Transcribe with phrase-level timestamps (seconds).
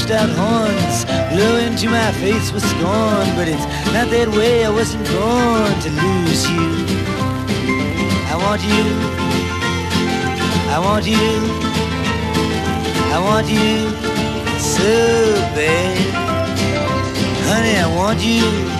[0.00, 1.04] washed out horns
[1.34, 4.64] blow into my face with scorn, but it's not that way.
[4.64, 6.70] I wasn't born to lose you.
[8.28, 8.84] I want you.
[10.70, 11.28] I want you.
[13.12, 13.90] I want you
[14.58, 14.90] so
[15.54, 15.96] bad.
[17.48, 18.79] Honey, I want you.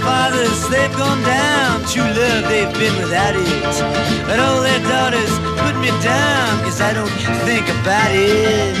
[0.00, 1.84] Fathers, they've gone down.
[1.84, 3.46] True love, they've been without it.
[4.26, 7.12] But all their daughters put me down, cause I don't
[7.46, 8.76] think about it.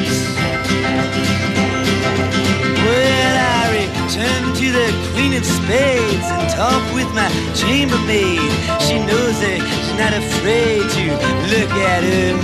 [2.84, 8.50] Well, I return to the Queen of Spades and talk with my chambermaid.
[8.80, 11.04] She knows that she's not afraid to
[11.52, 12.34] look at her.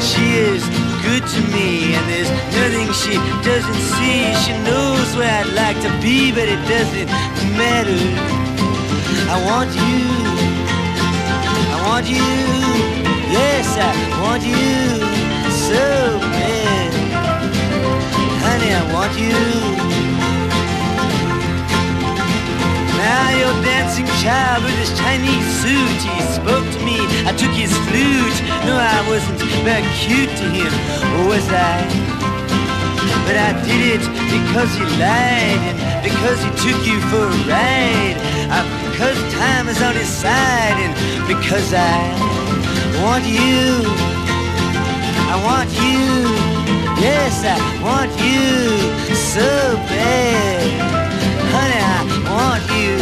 [0.00, 0.81] She is
[1.12, 3.14] good to me, and there's nothing she
[3.44, 4.32] doesn't see.
[4.44, 7.08] She knows where I'd like to be, but it doesn't
[7.60, 8.00] matter.
[9.34, 10.00] I want you,
[11.74, 12.28] I want you,
[13.36, 13.92] yes, I
[14.22, 14.64] want you
[15.68, 16.90] so bad.
[18.44, 20.11] Honey, I want you.
[23.02, 27.74] Now your dancing child with his Chinese suit, he spoke to me, I took his
[27.90, 28.38] flute.
[28.62, 30.72] No, I wasn't very cute to him,
[31.26, 31.82] was I?
[33.26, 38.18] But I did it because he lied and because he took you for a ride.
[38.54, 40.92] Uh, because time is on his side and
[41.26, 41.98] because I
[43.02, 43.82] want you.
[45.32, 46.06] I want you.
[47.02, 49.48] Yes, I want you so
[49.90, 50.70] bad.
[51.50, 52.96] Honey, I want you.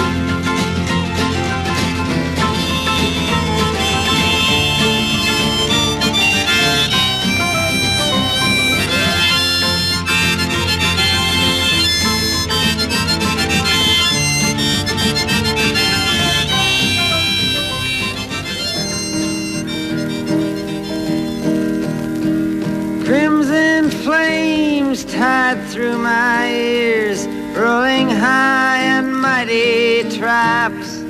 [23.05, 27.27] Crimson flames tied through my ears
[27.57, 27.90] rolling
[30.31, 31.01] mighty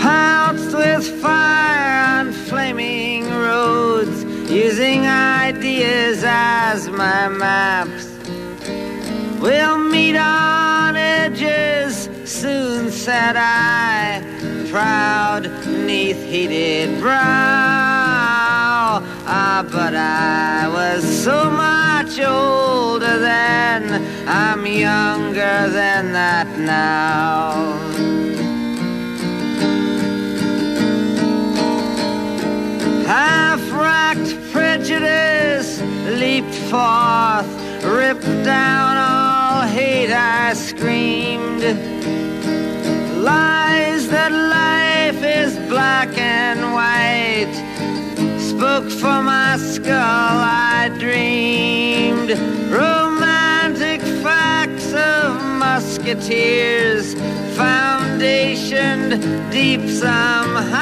[0.00, 4.18] pounced with fire on flaming roads,
[4.48, 8.06] using ideas as my maps.
[9.40, 14.22] We'll meet on edges soon, said I,
[14.70, 17.18] proud neath heated brow.
[19.26, 23.84] Ah, but I was so much older then,
[24.26, 27.78] I'm younger than that now.
[33.06, 35.80] Half-racked prejudice
[36.18, 37.50] leaped forth,
[37.84, 41.62] ripped down all hate, I screamed.
[43.22, 47.69] Lies that life is black and white
[48.60, 50.36] spoke for my skull,
[50.76, 52.30] I dreamed
[52.70, 57.14] romantic facts of musketeers,
[57.56, 59.12] foundationed
[59.50, 60.74] deep somehow.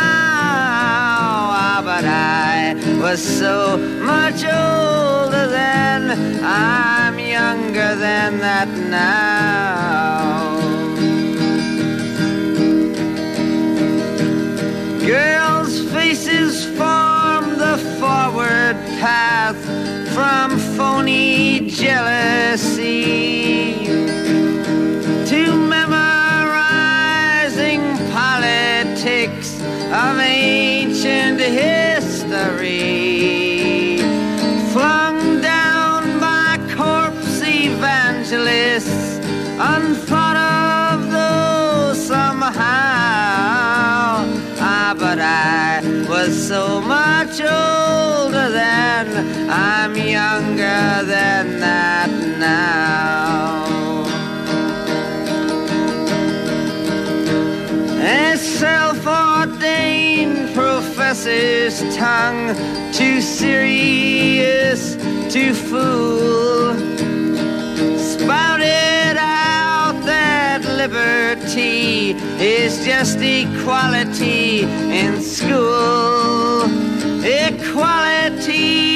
[1.54, 3.76] Ah, but I was so
[4.12, 6.10] much older then,
[6.42, 10.17] I'm younger than that now.
[19.00, 19.56] Path
[20.12, 23.04] from phony jealousy
[25.24, 26.58] to memorizing
[28.10, 29.60] politics
[29.92, 30.57] of ancient
[51.04, 53.66] than that now.
[58.00, 62.54] A self-ordained professor's tongue,
[62.92, 64.96] too serious
[65.32, 66.74] to fool.
[67.98, 76.62] Spouted out that liberty is just equality in school.
[77.24, 78.87] Equality,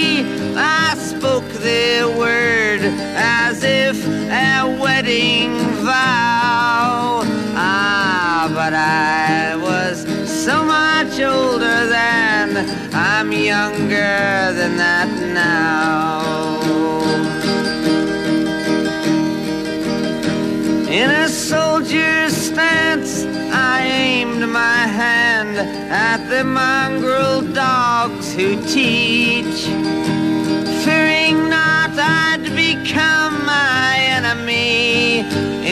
[2.18, 2.80] word
[3.14, 5.52] as if a wedding
[5.84, 7.22] vow.
[7.54, 9.96] Ah, but I was
[10.44, 12.48] so much older then,
[12.94, 16.22] I'm younger than that now.
[21.00, 25.56] In a soldier's stance, I aimed my hand
[25.90, 29.66] at the mongrel dogs who teach,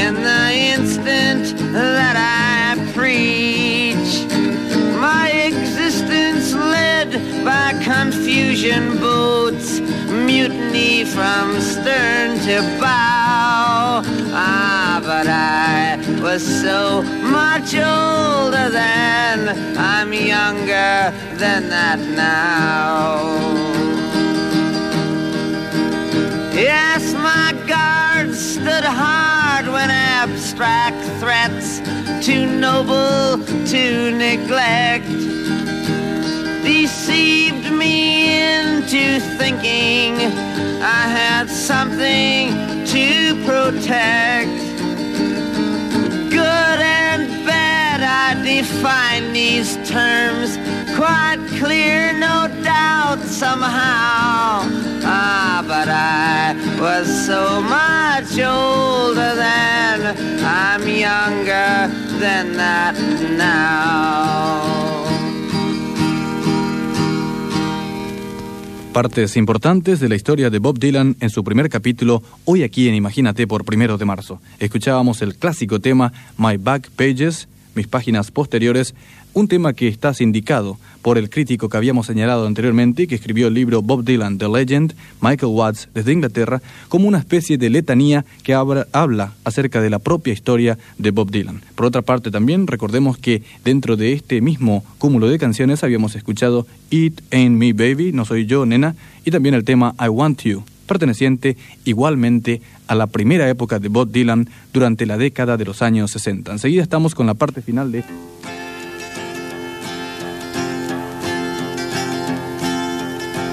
[0.00, 4.12] in the instant that I preach.
[4.98, 7.10] My existence led
[7.44, 9.80] by confusion boats,
[10.10, 14.02] mutiny from stern to bow.
[14.32, 17.02] Ah, but I was so
[17.38, 19.38] much older then,
[19.76, 21.12] I'm younger
[21.42, 23.60] than that now.
[30.22, 31.78] Abstract threats,
[32.22, 35.08] too noble to neglect,
[36.62, 40.16] deceived me into thinking
[40.82, 42.50] I had something
[42.84, 44.69] to protect.
[48.56, 50.58] Define these terms
[50.96, 54.66] quite clear, no doubt somehow.
[55.04, 59.98] Ah, but I was so much older then,
[60.44, 61.88] I'm younger
[62.18, 62.94] than that
[63.38, 64.70] now.
[68.92, 72.96] Partes importantes de la historia de Bob Dylan en su primer capítulo, hoy aquí en
[72.96, 74.40] Imagínate por primero de marzo.
[74.58, 78.94] Escuchábamos el clásico tema My Back Pages, mis páginas posteriores,
[79.32, 83.54] un tema que está sindicado por el crítico que habíamos señalado anteriormente, que escribió el
[83.54, 88.54] libro Bob Dylan, The Legend, Michael Watts, desde Inglaterra, como una especie de letanía que
[88.54, 91.62] habla, habla acerca de la propia historia de Bob Dylan.
[91.74, 96.66] Por otra parte, también recordemos que dentro de este mismo cúmulo de canciones habíamos escuchado
[96.90, 100.64] It Ain't Me Baby, No Soy Yo, Nena, y también el tema I Want You,
[100.90, 106.10] perteneciente igualmente a la primera época de Bob Dylan durante la década de los años
[106.10, 106.50] 60.
[106.50, 108.02] Enseguida estamos con la parte final de...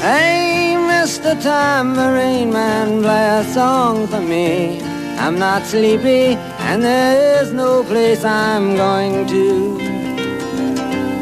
[0.01, 1.38] Hey, Mr.
[1.44, 4.80] Tambourine Man, play a song for me.
[5.19, 9.78] I'm not sleepy, and there is no place I'm going to.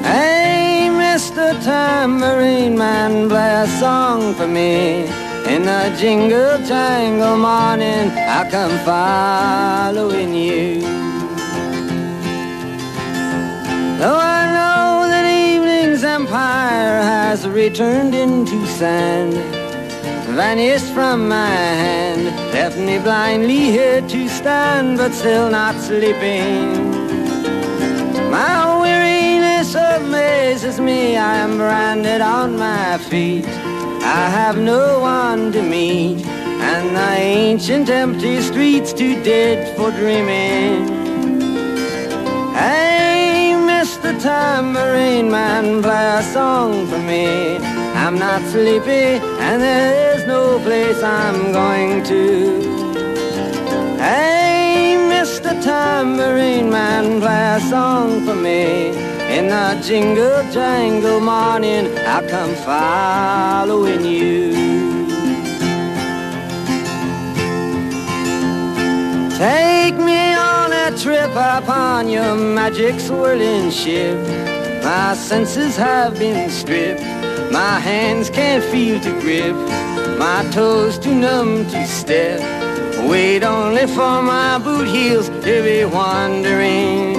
[0.03, 1.61] Hey, Mr.
[1.61, 5.24] Tambourine Man, play a song for me.
[5.47, 10.81] In the jingle jangle morning, I come following you.
[13.99, 19.35] Though I know that evening's empire has returned into sand,
[20.35, 26.91] vanished from my hand, left me blindly here to stand, but still not sleeping.
[28.31, 33.45] My weariness amazes me, I am branded on my feet.
[34.05, 40.87] I have no one to meet, and the ancient empty streets too dead for dreaming.
[42.53, 44.13] Hey, Mr.
[44.21, 47.57] Tambourine Man, play a song for me.
[48.03, 52.61] I'm not sleepy, and there is no place I'm going to.
[53.97, 55.51] Hey, Mr.
[55.63, 58.91] Tambourine Man, play a song for me.
[59.35, 64.53] In the jingle jangle morning, I'll come following you.
[69.37, 74.17] Take me on a trip upon your magic swirling ship.
[74.85, 77.01] My senses have been stripped.
[77.51, 79.57] My hands can't feel to grip.
[80.17, 82.39] My toes too numb to step.
[83.09, 87.14] Wait only for my boot heels to be wandering.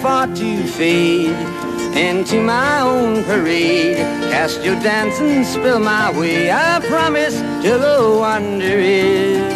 [0.00, 1.36] For to fade
[1.94, 3.98] into my own parade.
[4.32, 6.50] Cast your dance and spill my way.
[6.50, 9.52] I promise to go under it.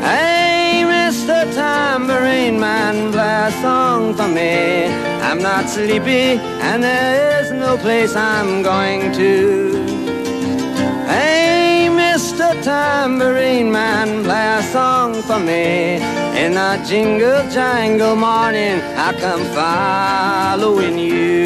[0.00, 1.44] Hey, Mr.
[1.54, 4.86] Tambourine Man, play a song for me.
[5.28, 9.84] I'm not sleepy, and there is no place I'm going to.
[11.12, 12.48] Hey, Mr.
[12.62, 16.25] Tambourine Man, play a song for me.
[16.46, 21.44] In the jingle jangle morning, I come following you.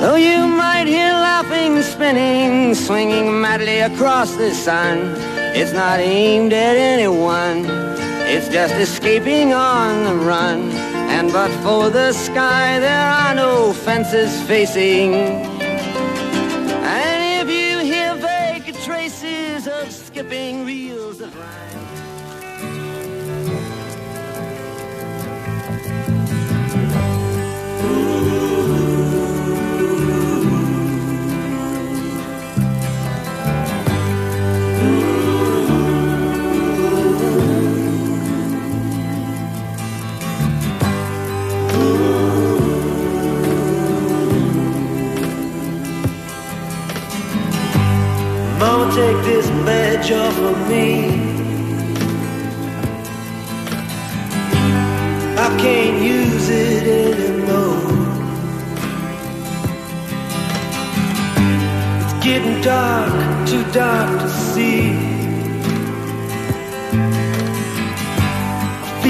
[0.00, 5.16] Though you might hear laughing, spinning, swinging madly across the sun,
[5.56, 7.66] it's not aimed at anyone.
[8.28, 10.70] It's just escaping on the run.
[11.16, 15.55] And but for the sky, there are no fences facing.
[48.96, 51.10] Take this badge off of me.
[55.36, 57.92] I can't use it anymore.
[62.00, 65.05] It's getting dark, too dark to see.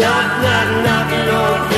[0.00, 1.69] Knock, knock, knocking on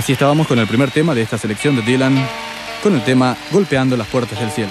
[0.00, 2.26] Así estábamos con el primer tema de esta selección de Dylan,
[2.82, 4.70] con el tema Golpeando las puertas del cielo.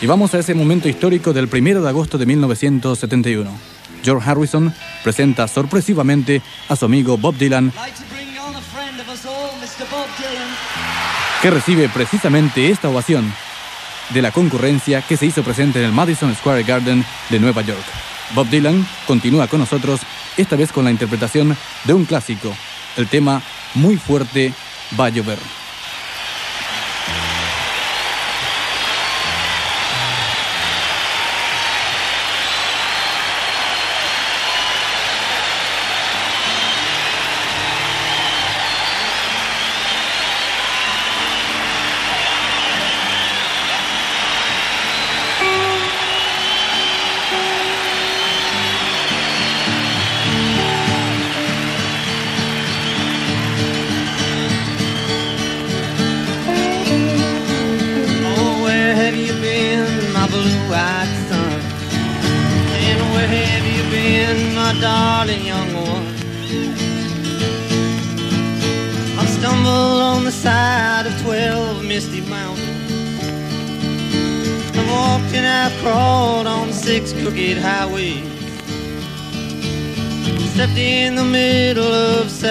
[0.00, 3.50] Y vamos a ese momento histórico del 1 de agosto de 1971.
[4.02, 6.40] George Harrison presenta sorpresivamente
[6.70, 7.74] a su amigo Bob Dylan,
[11.42, 13.30] que recibe precisamente esta ovación
[14.14, 17.84] de la concurrencia que se hizo presente en el Madison Square Garden de Nueva York.
[18.34, 20.00] Bob Dylan continúa con nosotros,
[20.38, 21.54] esta vez con la interpretación
[21.84, 22.50] de un clásico,
[22.96, 23.42] el tema
[23.74, 24.52] Muy fuerte
[24.98, 25.63] va a llover.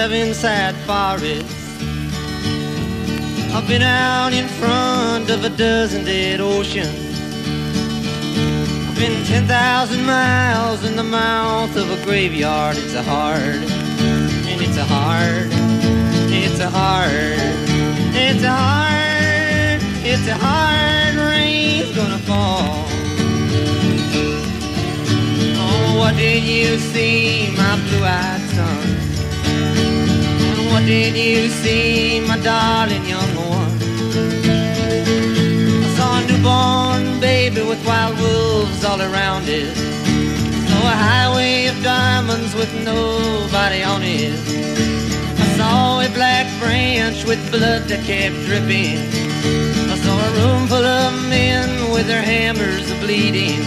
[0.04, 1.80] Of seven sad forests.
[3.54, 7.18] I've been out in front of a dozen dead oceans.
[8.88, 12.76] I've been 10,000 miles in the mouth of a graveyard.
[12.76, 13.62] It's a hard,
[14.50, 15.48] and it's a hard,
[16.30, 17.38] it's a hard,
[18.14, 22.84] it's a hard, it's a hard rain's gonna fall.
[25.56, 28.93] Oh, what did you see, my blue-eyed son?
[30.86, 33.72] Did you see, my darling young one?
[35.82, 39.74] I saw a newborn baby with wild wolves all around it.
[39.74, 44.38] So a highway of diamonds with nobody on it.
[45.40, 48.98] I saw a black branch with blood that kept dripping.
[49.88, 53.58] I saw a room full of men with their hammers bleeding.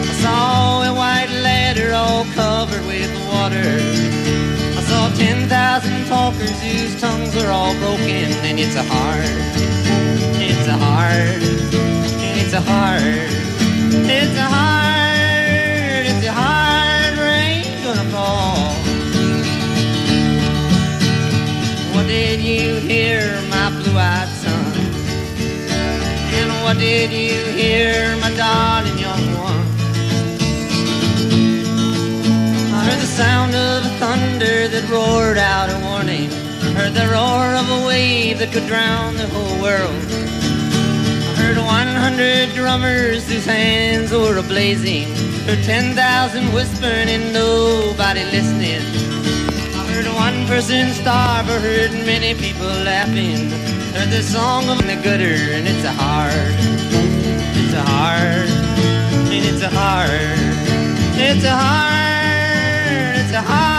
[0.00, 4.31] I saw a white ladder all covered with water.
[5.22, 9.24] Saw 10,000 talkers whose tongues are all broken, and it's a hard,
[10.40, 11.42] it's a hard,
[12.38, 13.30] it's a hard,
[14.10, 18.74] it's a hard, it's a hard rain gonna fall.
[21.94, 24.74] What did you hear, my blue-eyed son?
[26.34, 28.91] And what did you hear, my darling
[34.92, 36.28] roared out a warning.
[36.76, 40.04] Heard the roar of a wave that could drown the whole world.
[41.28, 45.08] I heard 100 drummers whose hands were ablazing.
[45.46, 48.84] Heard 10,000 whispering and nobody listening.
[49.80, 53.48] I heard one person starve, I heard many people laughing.
[53.96, 56.56] Heard the song of the gutter, and it's a hard,
[57.60, 58.48] it's a hard,
[59.32, 60.38] and it's a hard,
[61.16, 63.71] it's a hard, it's a hard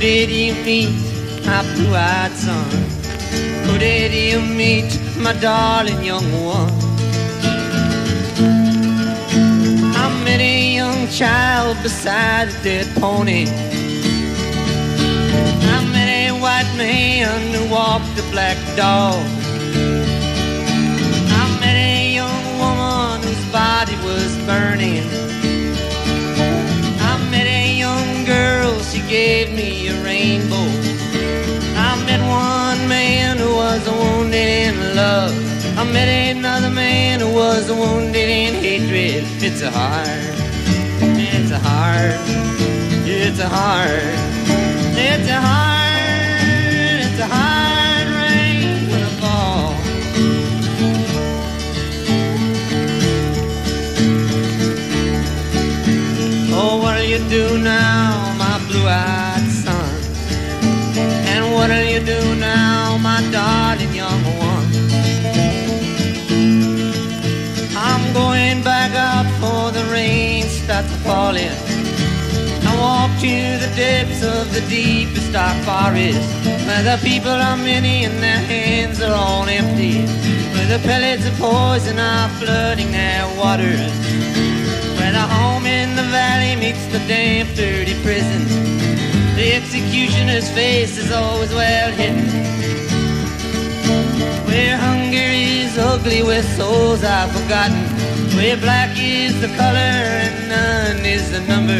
[0.00, 0.88] did you meet,
[1.44, 2.70] my blue-eyed son?
[3.64, 6.72] Who did you meet, my darling young one?
[9.94, 13.44] I met a young child beside a dead pony.
[15.74, 19.22] I met a white man who walked a black dog.
[21.40, 25.19] I met a young woman whose body was burning.
[29.20, 30.68] Gave me a rainbow.
[31.88, 35.34] I met one man who was wounded in love.
[35.80, 39.24] I met another man who was wounded in hatred.
[39.46, 40.34] It's a hard,
[41.32, 42.18] it's a hard,
[43.04, 44.16] it's a hard,
[45.08, 46.40] it's a hard,
[47.04, 49.70] it's a hard rain gonna fall.
[56.58, 58.19] Oh, what'll you do now,
[61.60, 64.68] what'll you do now, my darling young one?
[67.76, 71.56] I'm going back out for the rain starts falling.
[72.68, 76.28] I walk to the depths of the deepest dark forest,
[76.66, 79.96] where the people are many and their hands are all empty,
[80.52, 83.92] where the pellets of poison are flooding their waters,
[84.96, 88.79] where the home in the valley meets the damp, dirty prison.
[89.40, 92.28] The executioner's face is always well hidden.
[94.44, 97.82] Where hunger is ugly, where souls are forgotten,
[98.36, 101.72] where black is the color and none is the number.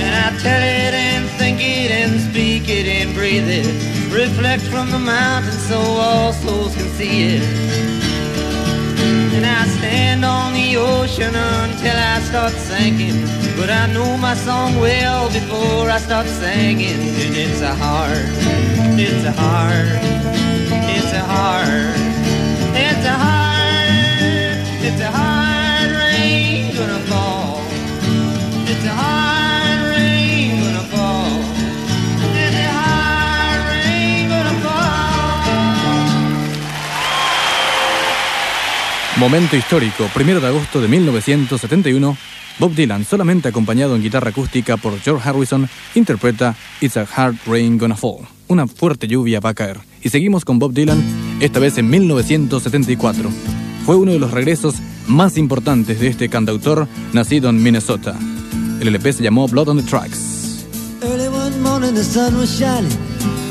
[0.00, 3.66] And I tell it and think it and speak it and breathe it.
[4.10, 8.27] Reflect from the mountain so all souls can see it.
[9.38, 13.22] And I stand on the ocean until I start sinking.
[13.56, 16.98] But I know my song well before I start singing.
[17.22, 18.26] And it's a hard,
[18.98, 19.90] it's a hard,
[20.90, 21.94] it's a hard,
[22.74, 23.37] it's a hard,
[39.18, 42.16] Momento histórico, primero de agosto de 1971,
[42.60, 47.78] Bob Dylan, solamente acompañado en guitarra acústica por George Harrison, interpreta It's a Hard Rain
[47.78, 48.28] Gonna Fall.
[48.46, 49.80] Una fuerte lluvia va a caer.
[50.02, 51.02] Y seguimos con Bob Dylan,
[51.40, 53.28] esta vez en 1974.
[53.84, 54.76] Fue uno de los regresos
[55.08, 58.16] más importantes de este cantautor nacido en Minnesota.
[58.80, 60.64] El LP se llamó Blood on the Tracks.
[61.02, 62.96] Early one morning the sun was shining.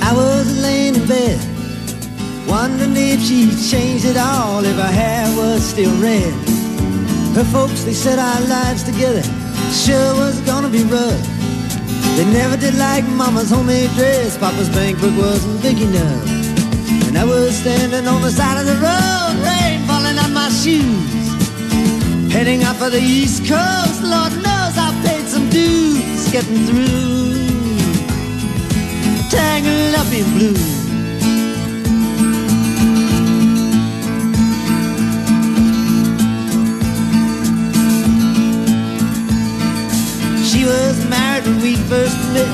[0.02, 1.38] I was laying in bed,
[2.48, 6.34] wondering if she changed it all, if her hair was still red.
[7.36, 9.24] Her folks, they said our lives together
[9.72, 11.26] sure was gonna be rough.
[12.16, 14.38] They never did like Mama's homemade dress.
[14.38, 16.24] Papa's bankbook wasn't big enough.
[17.08, 21.28] And I was standing on the side of the road, rain falling on my shoes.
[22.32, 27.38] Heading out for the East Coast, Lord knows I paid some dues getting through.
[29.30, 30.77] Tangled up in blue.
[40.58, 42.50] She was married when we first met,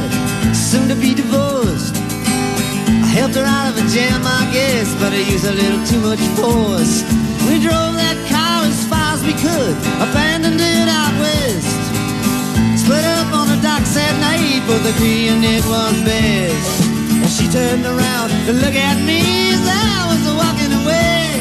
[0.52, 1.96] soon to be divorced.
[1.96, 6.04] I helped her out of a jam, I guess, but I used a little too
[6.04, 7.00] much force.
[7.48, 12.84] We drove that car as far as we could, abandoned it out west.
[12.84, 14.92] Split up on the docks at night, but the
[15.32, 16.84] and it was best.
[17.24, 21.40] And she turned around to look at me as I was walking away.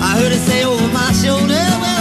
[0.00, 1.97] I heard her say over my shoulder, we'll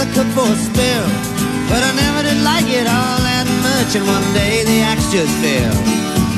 [0.00, 1.06] as cook for a spell.
[1.68, 5.32] But I never did like it all that much, and one day the axe just
[5.42, 5.74] fell.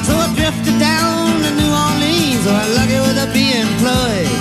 [0.08, 4.32] So I drifted down to New Orleans, where I lucky with a be employed.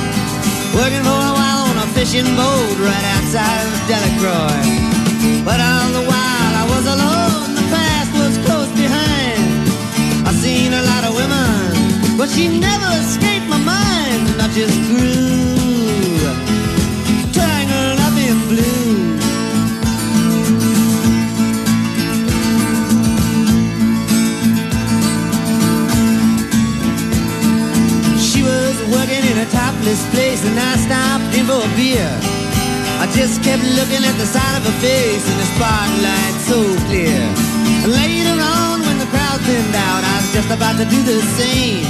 [0.74, 4.64] Working for a while on a fishing boat right outside of Delacroix.
[5.44, 9.44] But all the while I was alone, the past was close behind.
[10.26, 14.78] I seen a lot of women, but she never escaped my mind, and I just
[14.90, 15.99] grew
[29.70, 32.10] topless place and I stopped in for a beer.
[33.04, 36.58] I just kept looking at the side of her face in the spotlight so
[36.90, 37.22] clear.
[37.86, 41.86] Later on when the crowd thinned out, I was just about to do the same.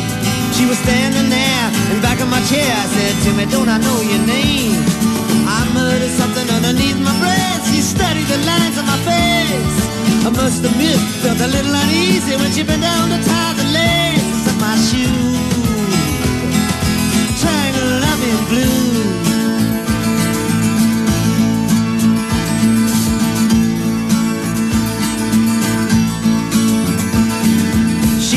[0.56, 2.68] She was standing there in back of my chair.
[2.68, 4.76] I said, Timmy, don't I know your name?
[5.48, 7.64] I muttered something underneath my breath.
[7.72, 9.80] She studied the lines on my face.
[10.28, 13.99] I must admit, felt a little uneasy when she bent down to tie the laces
[18.50, 18.56] She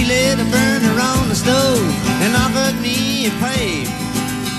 [0.04, 1.80] lit a burner on the stove
[2.20, 3.88] and offered me a pipe.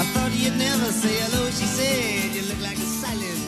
[0.02, 2.34] I thought you'd never say hello, she said.
[2.36, 3.44] You look like a silent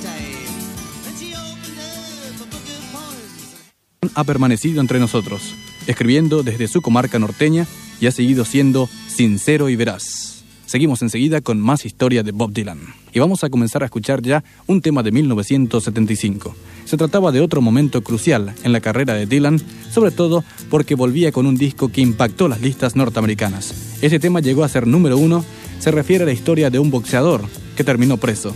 [4.15, 5.53] ha permanecido entre nosotros,
[5.87, 7.67] escribiendo desde su comarca norteña
[7.99, 10.35] y ha seguido siendo sincero y veraz.
[10.65, 12.80] Seguimos enseguida con más historia de Bob Dylan.
[13.13, 16.56] Y vamos a comenzar a escuchar ya un tema de 1975.
[16.86, 21.32] Se trataba de otro momento crucial en la carrera de Dylan, sobre todo porque volvía
[21.32, 23.73] con un disco que impactó las listas norteamericanas.
[24.01, 25.45] Ese tema llegó a ser número uno,
[25.80, 27.41] se refiere a la historia de un boxeador
[27.75, 28.54] que terminó preso.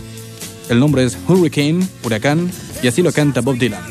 [0.68, 2.50] El nombre es Hurricane, Huracán,
[2.82, 3.82] y así lo canta Bob Dylan.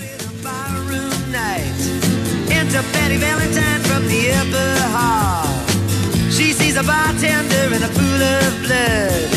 [6.69, 9.29] Sees a bartender in a pool of blood.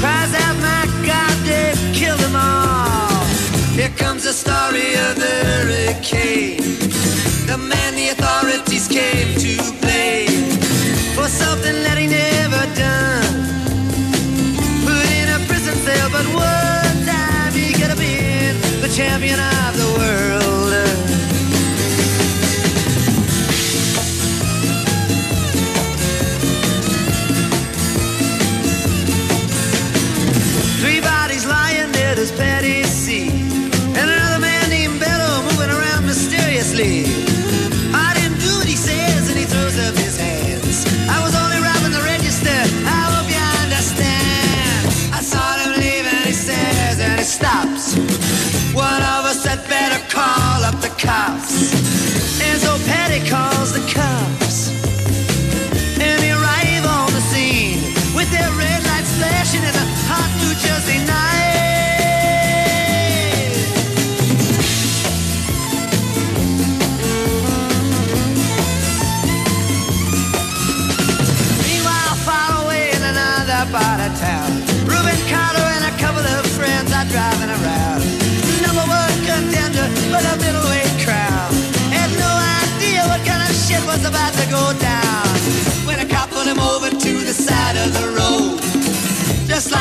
[0.00, 3.24] Cries out, my God, they've killed them all.
[3.72, 6.60] Here comes the story of the hurricane.
[7.46, 10.60] The man the authorities came to blame
[11.16, 13.32] for something that he never done.
[14.84, 19.40] Put in a prison cell, but one time he could have been the champion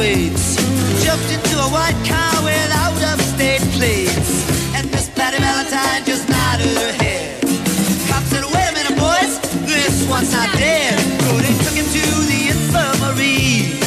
[0.00, 1.04] Middleweights.
[1.04, 4.48] Jumped into a white car with out of state plates.
[4.74, 7.40] And Miss Patty Valentine just nodded her head.
[8.08, 10.98] Cop said, wait a minute, boys, this one's not dead.
[11.22, 13.79] So they took him to the infirmary.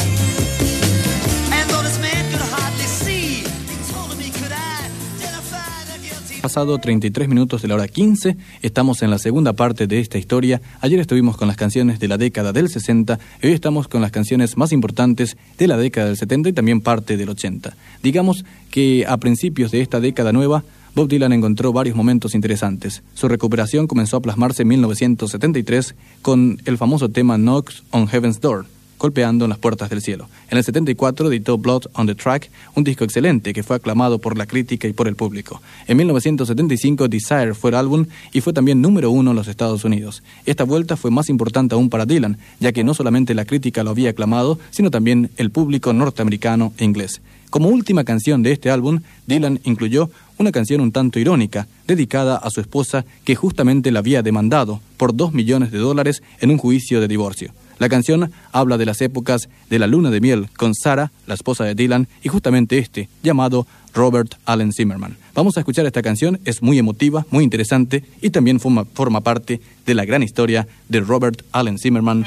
[6.44, 10.60] Pasado 33 minutos de la hora 15, estamos en la segunda parte de esta historia.
[10.82, 14.10] Ayer estuvimos con las canciones de la década del 60 y hoy estamos con las
[14.10, 17.74] canciones más importantes de la década del 70 y también parte del 80.
[18.02, 23.02] Digamos que a principios de esta década nueva, Bob Dylan encontró varios momentos interesantes.
[23.14, 28.66] Su recuperación comenzó a plasmarse en 1973 con el famoso tema Knocks on Heaven's Door,
[29.04, 30.30] golpeando en las puertas del cielo.
[30.48, 34.38] En el 74 editó Blood on the Track, un disco excelente que fue aclamado por
[34.38, 35.60] la crítica y por el público.
[35.86, 40.22] En 1975 Desire fue el álbum y fue también número uno en los Estados Unidos.
[40.46, 43.90] Esta vuelta fue más importante aún para Dylan, ya que no solamente la crítica lo
[43.90, 47.20] había aclamado, sino también el público norteamericano e inglés.
[47.50, 52.48] Como última canción de este álbum, Dylan incluyó una canción un tanto irónica, dedicada a
[52.48, 57.02] su esposa que justamente la había demandado por dos millones de dólares en un juicio
[57.02, 57.52] de divorcio.
[57.78, 61.64] La canción habla de las épocas de la luna de miel con Sarah, la esposa
[61.64, 65.16] de Dylan, y justamente este, llamado Robert Allen Zimmerman.
[65.34, 69.60] Vamos a escuchar esta canción, es muy emotiva, muy interesante y también forma, forma parte
[69.86, 72.24] de la gran historia de Robert Allen Zimmerman,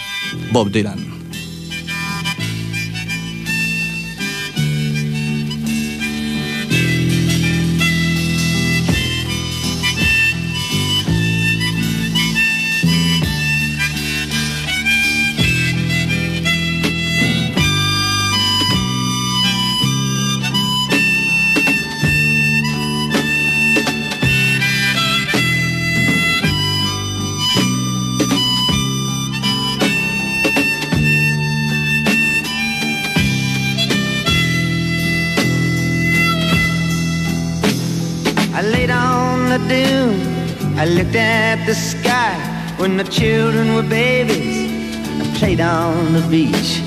[0.51, 0.97] Bob Dylan.
[42.97, 44.97] When the children were babies.
[45.21, 46.81] I played on the beach.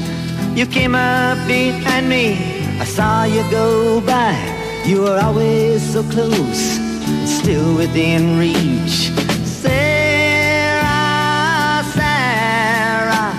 [0.58, 2.34] You came up behind me.
[2.80, 4.34] I saw you go by.
[4.84, 6.78] You were always so close,
[7.26, 9.10] still within reach.
[9.44, 9.84] Sarah,
[11.94, 13.32] Sarah,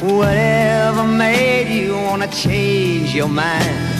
[0.00, 3.97] whatever made you wanna change your mind?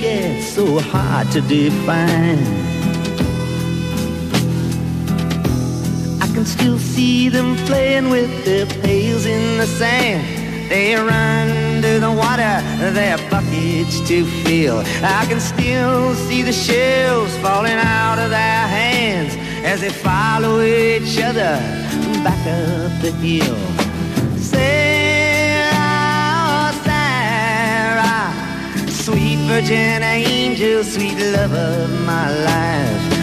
[0.00, 2.38] Look so hard to define.
[6.20, 10.70] I can still see them playing with their pails in the sand.
[10.70, 14.78] They run to the water, their buckets to fill.
[15.02, 19.34] I can still see the shells falling out of their hands
[19.64, 21.58] as they follow each other
[22.22, 23.79] back up the hill.
[29.50, 33.19] Virgin angel, sweet love of my life.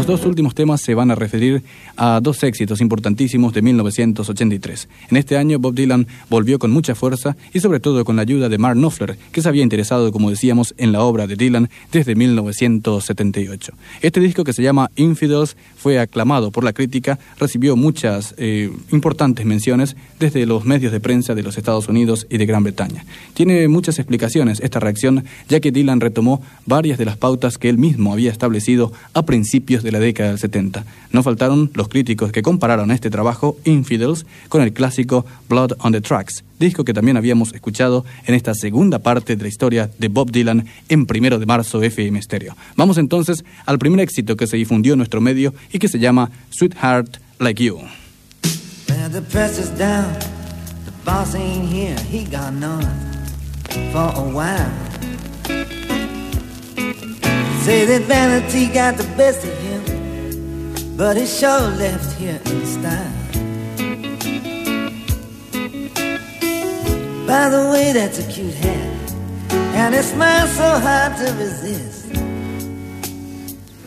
[0.00, 1.62] Los dos últimos temas se van a referir
[1.94, 4.88] a dos éxitos importantísimos de 1983.
[5.10, 8.48] En este año Bob Dylan volvió con mucha fuerza y sobre todo con la ayuda
[8.48, 12.14] de Mark Knopfler, que se había interesado, como decíamos, en la obra de Dylan desde
[12.14, 13.74] 1978.
[14.00, 19.44] Este disco que se llama Infidels fue aclamado por la crítica, recibió muchas eh, importantes
[19.44, 23.04] menciones desde los medios de prensa de los Estados Unidos y de Gran Bretaña.
[23.34, 27.76] Tiene muchas explicaciones esta reacción, ya que Dylan retomó varias de las pautas que él
[27.76, 30.84] mismo había establecido a principios de la década del 70.
[31.12, 36.00] No faltaron los críticos que compararon este trabajo, Infidels, con el clásico Blood on the
[36.00, 40.30] Tracks, disco que también habíamos escuchado en esta segunda parte de la historia de Bob
[40.30, 42.56] Dylan en primero de marzo FM Stereo.
[42.76, 46.30] Vamos entonces al primer éxito que se difundió en nuestro medio y que se llama
[46.50, 47.78] Sweetheart Like You.
[61.00, 63.12] But he sure left here in style.
[67.26, 69.14] By the way, that's a cute hat,
[69.80, 72.12] and it smiles so hard to resist.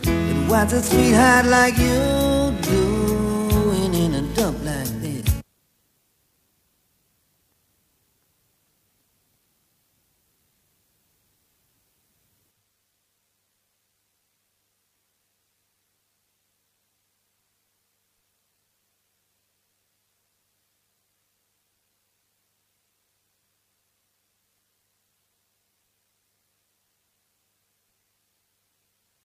[0.02, 3.03] But what's a sweetheart like you do?